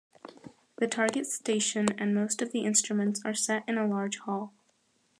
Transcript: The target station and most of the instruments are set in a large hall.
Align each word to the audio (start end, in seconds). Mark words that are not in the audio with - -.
The 0.77 0.87
target 0.87 1.27
station 1.27 1.85
and 1.99 2.15
most 2.15 2.41
of 2.41 2.51
the 2.51 2.61
instruments 2.65 3.21
are 3.23 3.35
set 3.35 3.63
in 3.69 3.77
a 3.77 3.85
large 3.87 4.17
hall. 4.17 4.51